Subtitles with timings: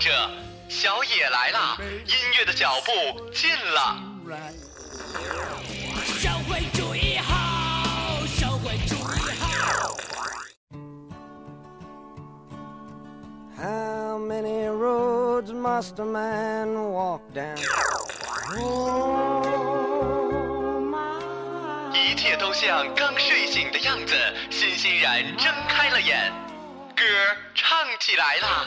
[0.00, 0.10] 着，
[0.66, 1.76] 小野来了，
[2.06, 2.90] 音乐的脚步
[3.32, 4.02] 近了。
[6.18, 9.94] 社会主义好，社会主义好。
[13.58, 17.58] How many roads must a man walk down?
[18.58, 19.44] Oh,
[21.92, 24.14] 一切都像刚睡醒的样子，
[24.50, 26.32] 欣欣然睁开了眼，
[26.96, 27.04] 歌
[27.54, 28.66] 唱起来了，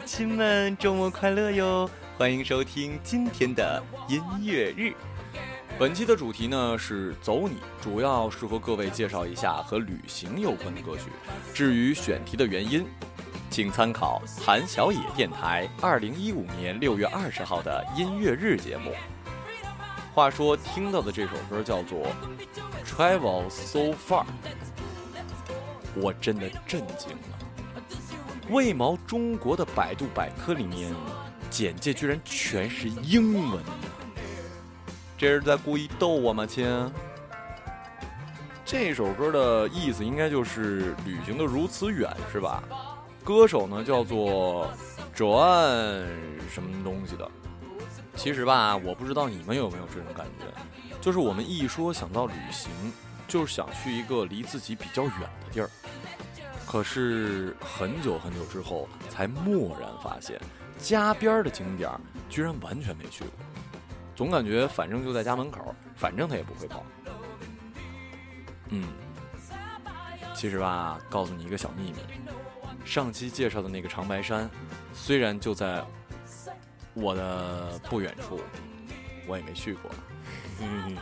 [0.00, 1.88] 亲们，周末快乐哟！
[2.18, 4.92] 欢迎收听今天的音乐日。
[5.78, 11.04] 本期的主题呢是“走你”，主要是和各位介绍一下和旅行有关的歌曲。
[11.54, 12.86] 至于选题的原因，
[13.50, 18.92] 请参考韩小野电台二零一五年六月二十号的音乐日节目。
[20.14, 22.06] 话说，听到的这首歌叫做
[22.86, 24.24] 《Travel So Far》，
[25.94, 27.35] 我真的震惊了。
[28.50, 30.94] 为毛中国的百度百科里面
[31.50, 33.72] 简介居然全是英文的？
[35.18, 36.64] 这是在故意逗我吗，亲？
[38.64, 42.62] 这首歌的意思应该就是旅行的如此远，是吧？
[43.24, 44.70] 歌手呢叫做
[45.14, 46.04] Joan
[46.48, 47.28] 什么东西的。
[48.14, 50.46] 其实吧，我不知道你们有没有这种感觉，
[51.00, 52.70] 就是我们一说想到旅行，
[53.26, 55.68] 就是想去一个离自己比较远的地儿。
[56.66, 60.38] 可是很久很久之后，才蓦然发现，
[60.78, 63.32] 家边的景点儿居然完全没去过。
[64.14, 66.82] 总感觉反正就在家门口，反正他也不会跑。
[68.70, 68.84] 嗯，
[70.34, 71.98] 其实吧，告诉你一个小秘密，
[72.84, 74.50] 上期介绍的那个长白山，
[74.92, 75.84] 虽然就在
[76.94, 78.40] 我的不远处，
[79.26, 79.90] 我也没去过。
[80.60, 80.96] 嗯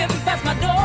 [0.00, 0.77] walking past my door,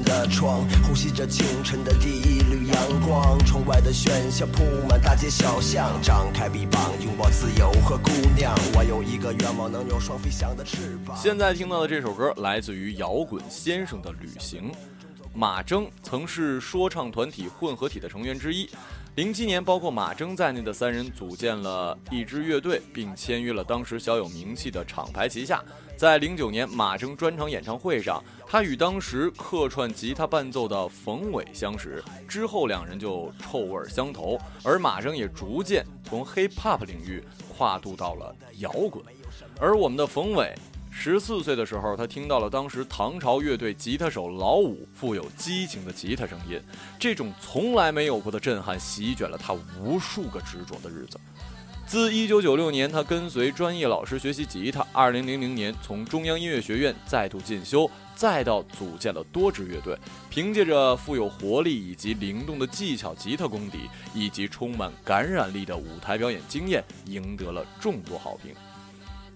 [0.00, 3.38] 开面前的窗，呼吸着清晨的第一缕阳光。
[3.44, 8.54] 窗外的喧嚣铺满大街小巷，张开臂膀拥抱自由和姑娘。
[8.74, 11.16] 我有一个愿望，能有双飞翔的翅膀。
[11.16, 14.70] 现在听到的这首歌来自于摇滚先生的《旅行》。
[15.32, 18.68] 马铮曾是说唱团体混合体的成员之一。
[19.16, 25.62] 零七年，包括马铮在内的三人组建了一支乐队，并签约了当时小有名气的厂牌旗下。
[25.96, 37.22] 在零九年马铮专场演唱会上，他与当时客串吉他伴奏的冯伟相识，之后两人就臭味相投，而马铮也逐渐从 hip hop 领域
[37.52, 39.04] 跨度到了摇滚。
[39.58, 40.54] 而我们的冯伟，
[41.02, 46.60] 十四岁的时候，他听到了当时唐朝乐队吉他手老五富有激情的吉他声音，
[46.98, 51.18] 这种从来没有过的震撼席卷了他无数个执着的日子。
[51.86, 59.96] 自1996年，他跟随专业老师学习吉他；2000年从中央音乐学院再度进修，再到组建了多支乐队，
[60.28, 68.54] 凭借着富有活力以及灵动的技巧吉他功底，以及充满感染力的舞台表演经验，赢得了众多好评。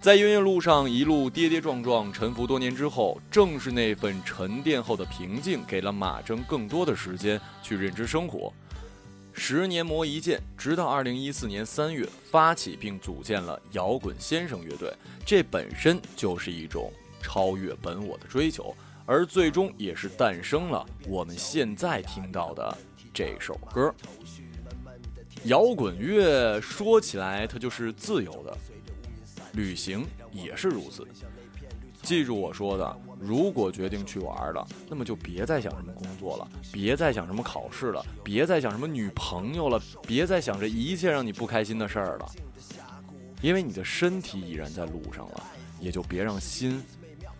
[0.04, 8.52] 在音乐路上一路跌跌撞撞，沉浮多年之后，正是那份沉淀后的平静，给了马铮更多的时间去认知生活。
[9.32, 14.92] 十年磨一剑，直到二零一四年三月发起并组建了摇滚先生乐队，
[15.24, 16.92] 这本身就是一种
[17.22, 18.76] 超越本我的追求，
[19.06, 22.76] 而最终也是诞生了我们现在听到的
[23.14, 23.90] 这首歌。
[25.44, 28.54] 摇滚乐说起来，它就是自由的，
[29.54, 31.06] 旅行也是如此。
[32.02, 42.30] 记住我说的，如果决定去玩了，那么就别再想什么工作了，别再想什么考试了，别再想什么女朋友了，别再想着一切让你不开心的事儿了。
[43.40, 45.44] 因为你的身体已然在路上了，
[45.80, 46.82] 也就别让心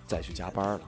[0.07, 0.81] 再去加班了。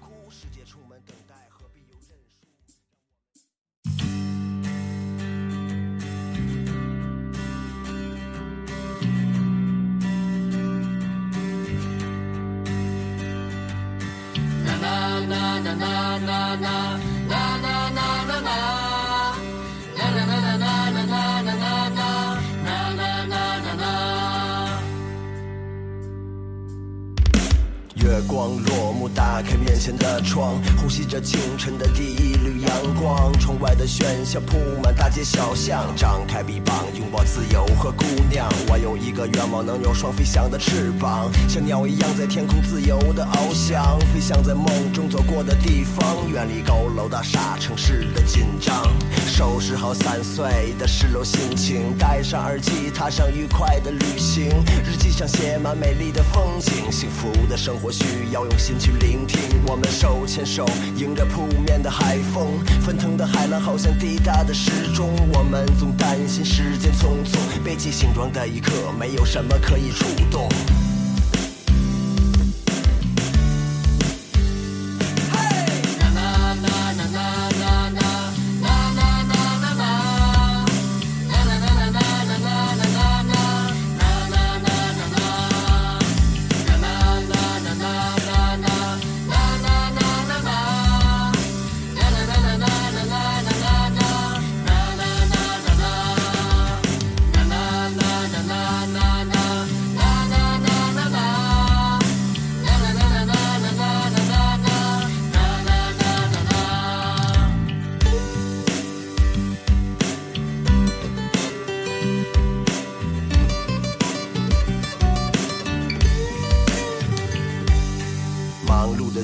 [28.06, 28.86] 月光落，
[29.17, 32.71] 打开面前的窗，呼吸着清晨的第一缕阳
[33.01, 33.33] 光。
[33.41, 38.47] 窗外的喧嚣铺满大街小巷，张开臂膀拥抱自由和姑娘。
[38.69, 48.87] 我有一个愿望，能有双飞翔的翅膀，像鸟一样在天空自由的翱翔，飞翔在梦中走过的地方，远离高楼大厦城市的紧张。
[49.27, 54.51] 收拾好散碎的失落心情，戴上耳机，踏上愉快的旅行。
[54.85, 59.41] 日记上写满美丽的风景，幸福的生活需要用心去聆听。
[59.69, 62.49] 我们手牵手，迎着扑面的海风，
[62.81, 65.15] 翻腾的海浪好像滴答的时钟。
[65.33, 70.49] 我们总担心时间匆匆，背起行装的一刻，没有什么可以触动。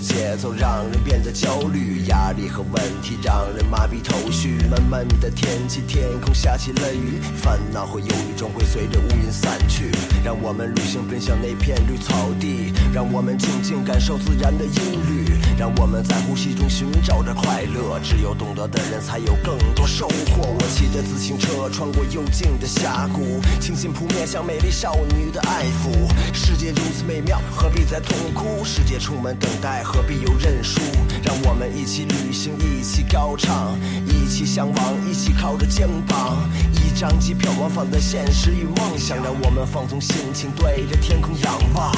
[0.02, 4.58] 节奏让人变得焦虑，压力和问题让人麻痹头绪。
[4.68, 9.92] 闷闷的天气，天空下起了雨，烦恼和忧郁终会随着乌云散去。
[10.24, 14.74] 让我们旅行奔向那片绿草地，让我们静静感受自然的音
[15.08, 18.00] 律，让我们在呼吸中寻找着快乐。
[18.02, 20.42] 只有懂得的人才有更多收获。
[20.42, 26.10] 我骑着自行车穿过幽静的峡谷，清新扑面向美丽少女的爱抚。
[26.34, 28.64] 世界如此美妙，何必再痛哭？
[28.64, 30.80] 世界充满等待，何必又认输？
[31.22, 36.48] 让我们一起旅行，一起高唱，一起向往，一起靠着肩膀。
[36.72, 41.92] 一张机票往返的现实与梦想，让我们放松心情，对着天空仰望。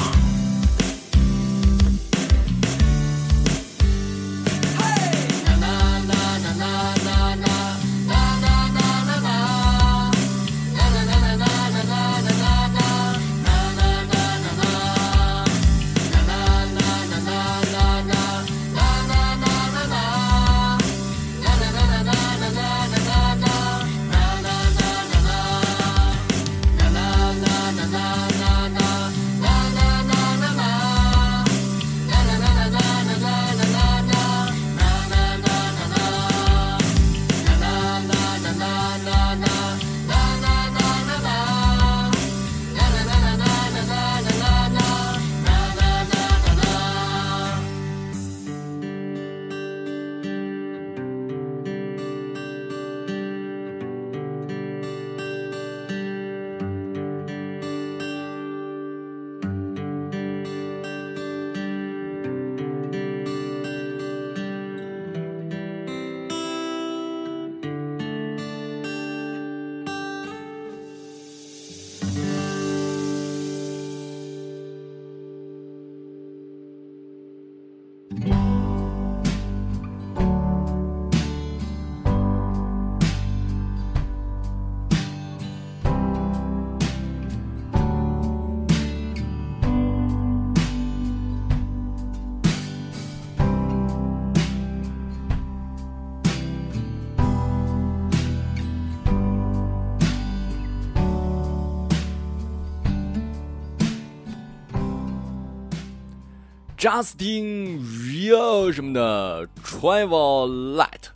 [106.85, 111.07] Justin Rio 什么的 Travel Light，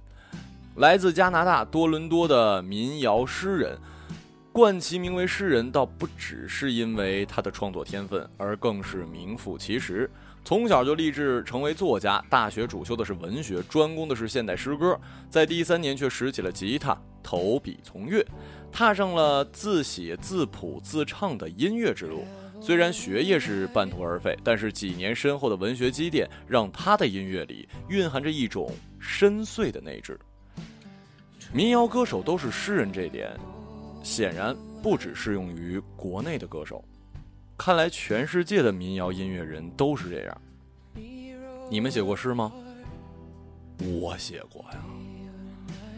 [0.77, 3.77] 来自加拿大多伦多的民谣诗人，
[4.51, 10.09] 冠其名为诗人，倒不只是因为他的创作天分，而更是名副其实。
[10.43, 14.99] 从小就立志成为作家，大学主修的是文学，专攻的是现代诗歌，
[15.29, 18.25] 在第三年却拾起了吉他，投笔从乐，
[18.71, 22.25] 踏上了自写自谱自唱的音乐之路。
[22.61, 30.19] 虽然学业是半途而废，但是几年深厚的文学积淀，让他的音乐里蕴含着一种深邃的内质。
[31.51, 33.31] 民谣歌手都是诗人，这点
[34.03, 36.83] 显然不只适用于国内的歌手。
[37.57, 40.41] 看来全世界的民谣音乐人都是这样。
[41.71, 42.51] 你们写过诗吗？
[44.01, 44.83] 我写过呀。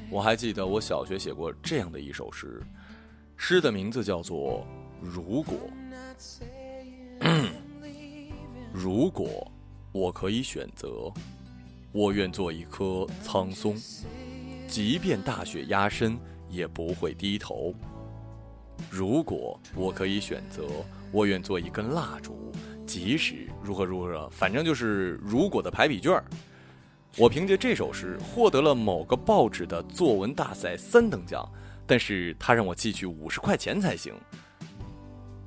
[0.10, 2.62] 我还记得我小学写过这样的一首诗，
[3.36, 4.66] 诗的名字叫做
[5.06, 5.56] 《如果》。
[8.74, 9.52] 如果
[9.92, 11.12] 我可以选择，
[11.92, 13.76] 我愿做一棵苍松，
[14.68, 16.18] 即便大雪压身，
[16.50, 17.74] 也不会低头。
[18.90, 20.68] 如果我可以选择，
[21.12, 22.52] 我愿做一根蜡烛，
[22.86, 26.24] 即使如何如何，反正就是如果的排比句儿。
[27.18, 31.48] 我凭借这首诗获得了某个报纸的作文大赛三等奖，
[31.86, 34.14] 但是他让我寄去五十块钱才行。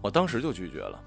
[0.04, 1.00] 我当时就拒绝了。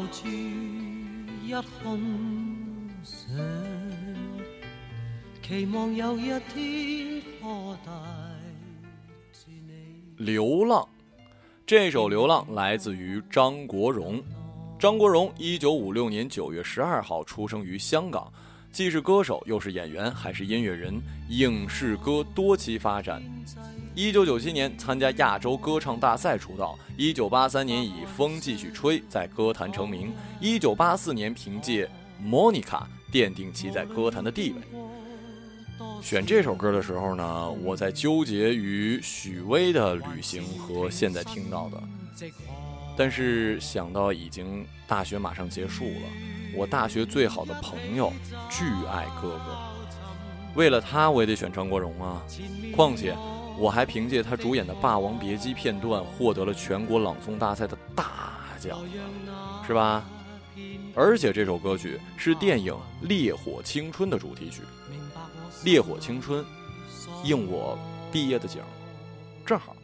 [0.00, 0.28] 留住
[1.44, 2.00] 一空
[3.02, 3.36] 想，
[5.42, 7.92] 期望有一天可帶
[9.30, 10.24] 住你。
[10.24, 10.88] 流浪，
[11.66, 14.22] 这首《流浪》来自于张国荣。
[14.78, 18.32] 张国荣一九五六年九月十二号出生于香港，
[18.72, 23.22] 既是歌手，又是演员，还是音乐人，影视歌多期发展。
[23.94, 31.86] 一九九七年参加亚洲歌唱大赛出道，一九八三年以《风继续吹》在歌坛成名，一九八四年凭借
[32.24, 32.62] 《Monica》
[33.12, 34.60] 奠定其在歌坛的地位。
[36.00, 41.82] 选这首歌的时候呢，我在纠结于许巍的《旅行》和现在听到的，
[42.96, 46.08] 但是想到已经大学马上结束了，
[46.54, 48.12] 我大学最好的朋友
[48.48, 49.58] 巨爱哥哥，
[50.54, 52.22] 为了他我也得选张国荣啊。
[52.74, 53.16] 况且
[53.58, 58.78] 我还凭借他主演的《霸王别姬》片段获得了全国朗诵大赛的大奖，
[59.66, 60.04] 是吧？
[60.94, 64.62] 而且这首歌曲是电影《烈火青春》的主题曲，
[65.64, 66.42] 《烈火青春》
[67.24, 67.78] 应我
[68.10, 68.60] 毕业的景，
[69.46, 69.74] 正好。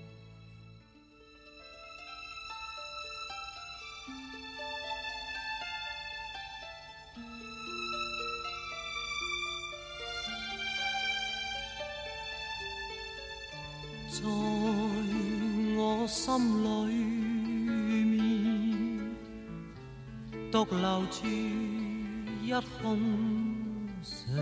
[14.17, 14.23] 在
[15.77, 16.33] 我心
[16.65, 16.67] 里
[18.03, 18.17] 面，
[20.51, 21.27] 独留住
[22.43, 22.51] 一
[22.81, 22.99] 空
[24.03, 24.35] 想，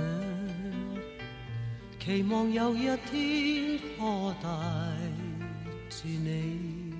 [1.99, 4.49] 期望有一天可带
[5.91, 6.95] 住你，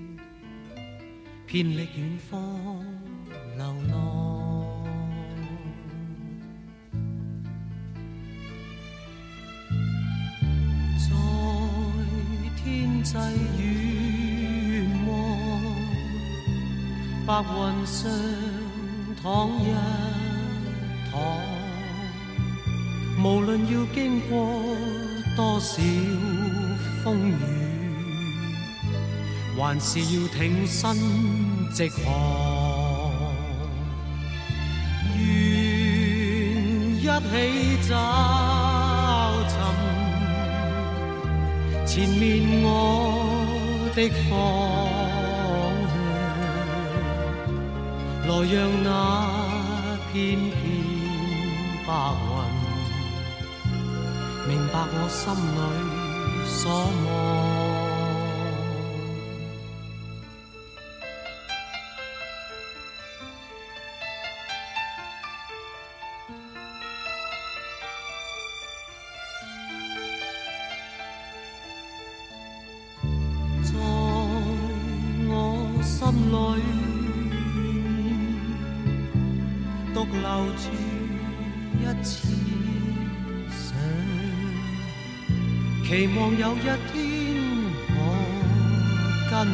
[1.47, 2.83] 遍历远方
[3.57, 4.04] 流浪。
[17.35, 18.09] 白云上
[19.21, 19.67] 躺一
[21.11, 21.19] 躺，
[23.21, 24.31] 無論要經過
[25.35, 25.81] 多少
[27.03, 27.35] 風雨，
[29.57, 30.95] 還是要挺身
[31.73, 32.05] 直航。
[35.17, 35.19] 願
[36.95, 37.09] 一起
[37.89, 37.91] 找
[39.49, 39.53] 尋。
[41.85, 42.71] 前面我
[43.93, 44.94] 的方
[48.27, 48.89] 来让那
[50.11, 50.53] 片片
[51.85, 51.89] 白
[52.25, 52.65] 云
[54.47, 55.57] 明白我心里
[56.47, 57.54] 所望。
[89.35, 89.51] 跟你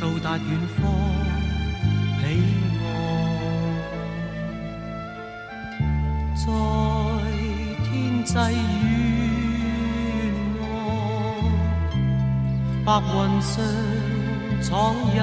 [0.00, 0.80] 到達遠方
[2.18, 2.24] 彼
[2.80, 2.84] 岸。
[8.34, 8.42] 世願
[10.58, 10.64] 望，
[12.84, 13.52] 白云上
[14.60, 14.66] 闖
[15.14, 15.16] 一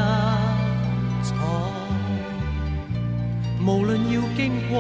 [1.25, 1.29] 闖。
[3.59, 4.39] 無論要經
[4.69, 4.73] 過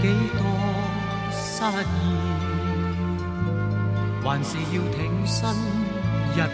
[0.00, 0.04] 幾
[0.38, 0.42] 多
[1.32, 1.44] 失
[2.00, 2.02] 意，
[4.24, 5.83] 還是要挺身
[6.34, 6.48] 一往。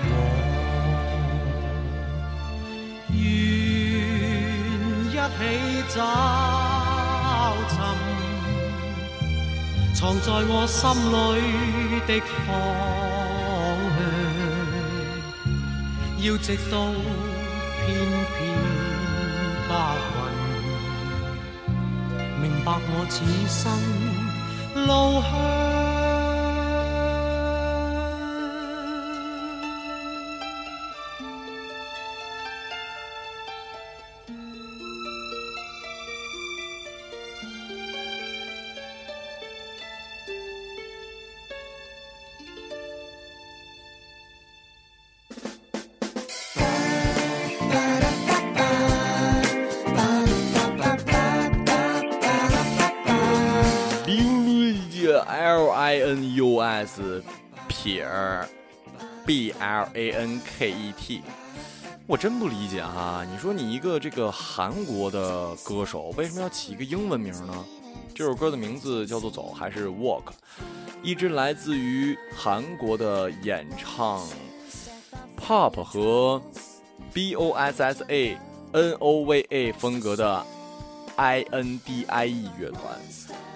[3.13, 3.19] 愿
[5.09, 5.39] 一起
[5.95, 5.97] 找
[7.69, 7.75] 寻，
[9.95, 10.81] 藏在我心
[11.13, 11.37] 里
[12.07, 12.11] 的
[12.47, 12.49] 方
[13.97, 13.99] 向，
[16.25, 16.75] 要直到
[17.81, 17.85] 片
[18.37, 18.39] 片
[19.69, 19.71] 白
[20.15, 21.69] 云，
[22.43, 23.15] 明白我此
[23.49, 23.59] 生
[24.87, 24.89] 路
[25.23, 25.31] 向。
[57.83, 58.47] 撇儿
[59.25, 61.23] B L A N K E T，
[62.07, 67.65] 我真不理解哈、你说你一个这个韩国的歌手，为什么要起一个英文名呢？
[68.15, 70.25] 这首歌的名字叫做《走》还是 Walk，
[71.03, 74.29] 一支来自于韩国的演唱
[75.39, 76.43] Pop 和
[77.15, 78.37] B O S S A
[78.73, 80.45] N O V A 风格的
[81.17, 83.01] I N D I E 乐团。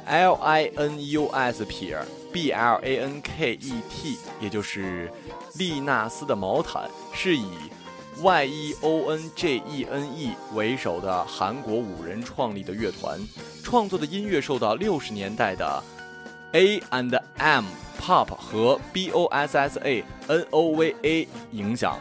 [0.07, 1.99] L I N U S 撇
[2.35, 5.09] B L A N K E T，也就是
[5.57, 7.47] 利纳斯的毛毯，是以
[8.21, 13.21] Y E O N J E N E 为首的韩国五人创立的乐团，
[13.63, 15.81] 创作的音乐受到六十年代的
[16.55, 17.67] A and M
[18.01, 21.97] Pop 和 B O S S A N O V A 影响。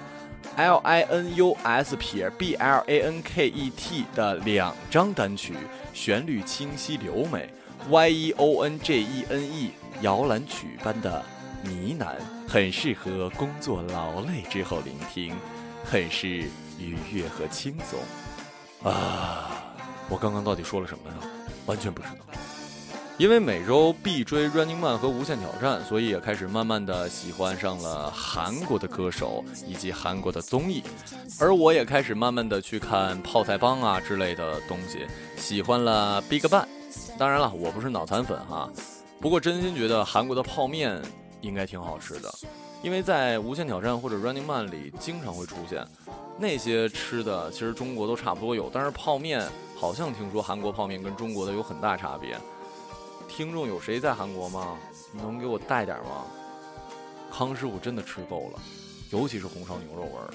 [0.55, 5.53] L I N U S 撇 B L A N K E T 的两张单曲，
[5.93, 7.49] 旋律清晰流美
[7.89, 9.71] ，Y E O N J E N E
[10.03, 11.23] 摇篮曲般的
[11.63, 15.33] 呢喃，很适合工作劳累之后聆听，
[15.81, 16.27] 很是
[16.77, 18.91] 愉悦和轻松。
[18.91, 19.63] 啊，
[20.09, 21.15] 我刚刚到底说了什么呀？
[21.67, 22.25] 完全不知道。
[23.17, 30.83] 因为每周必追 Running Man 和无限挑战，所以也开始慢慢的喜欢上了韩国的歌手以及韩国的综艺，
[31.39, 36.65] 而我也开始慢慢的去看泡菜帮啊之类的东西，喜欢了 Big Bang。
[37.17, 38.69] 当然了，我不是脑残粉哈，
[39.23, 41.01] 不过真心觉得韩国的泡面
[41.39, 42.29] 应该挺好吃的，
[42.81, 45.87] 因为在无限挑战或者 Running Man 里经常会出现。
[46.37, 49.41] 那些吃的其实中国都差不多有，但是泡面
[49.77, 52.37] 好像听说韩国泡面跟中国的有很大差别。
[53.29, 54.77] 听众有谁在韩国吗？
[55.13, 56.25] 能给我带点吗？
[57.31, 58.59] 康师傅真的吃够了，
[59.09, 60.33] 尤其是红烧牛肉味儿。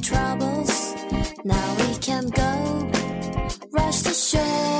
[0.00, 0.94] troubles.
[1.44, 2.90] Now we can go
[3.72, 4.77] rush the shore.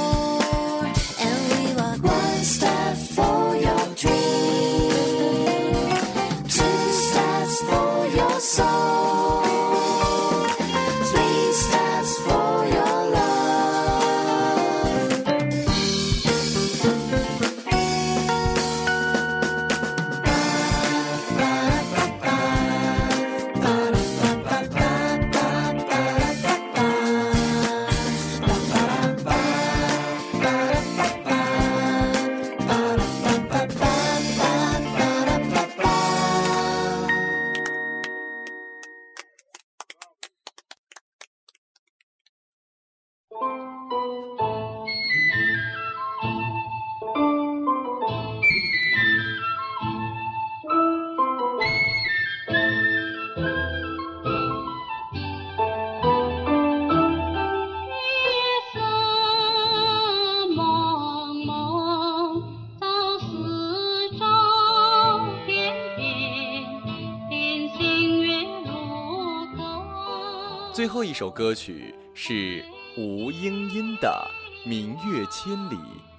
[70.89, 72.65] 最后一首歌曲是
[72.97, 74.27] 吴英英的
[74.67, 75.77] 《明月千里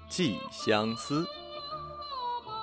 [0.07, 1.21] 寄相思》。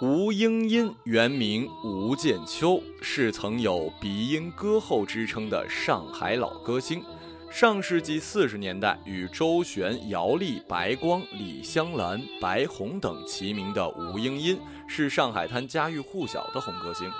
[0.00, 7.02] 吴英音原名吴建秋，是曾有鼻音歌后之称的上海老歌星。
[7.50, 17.10] 上世纪四十年代，与周璇、姚丽、白光、李香兰、白虹等齐名的吴英音，是上海滩家喻户晓的红歌星。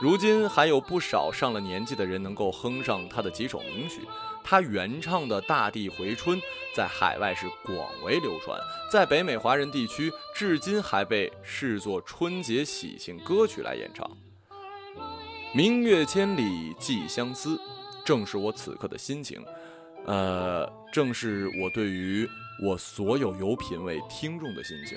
[0.00, 4.00] 如今还有不少上了年纪的人能够哼上他的几首名曲。
[4.42, 6.38] 他原唱的《大地回春》
[6.74, 8.58] 在海外是广为流传，
[8.90, 14.10] 在北美华人地区至今还被视作春节喜庆歌曲来演唱。
[15.52, 17.60] 明月千里寄相思，
[18.02, 19.44] 正是我此刻的心情。
[20.06, 22.26] 呃，正是我对于
[22.64, 24.96] 我所有有品位听众的心情。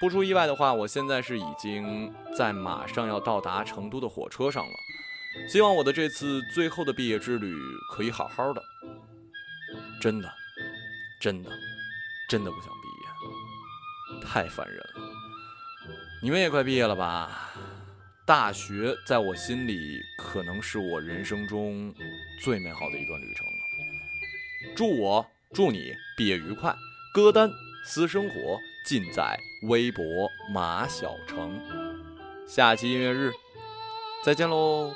[0.00, 4.72] 不出意外的话，我现在是已经在马上要到达成都的火车上了。
[5.46, 7.54] 希望我的这次最后的毕业之旅
[7.92, 8.62] 可以好好的。
[10.00, 10.32] 真的，
[11.20, 11.50] 真的，
[12.30, 15.12] 真的不想毕业，太烦人了。
[16.22, 17.50] 你们也快毕业了吧？
[18.26, 21.94] 大学在我心里可能是我人生中
[22.40, 24.74] 最美好的一段旅程了。
[24.74, 26.74] 祝我，祝你毕业愉快。
[27.12, 27.50] 歌单、
[27.84, 30.04] 私生活尽在微博
[30.52, 31.60] 马小成。
[32.46, 33.30] 下期音乐日，
[34.24, 34.92] 再见喽。